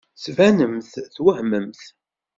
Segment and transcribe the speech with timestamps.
[0.15, 1.81] Tettbanemt twehmemt.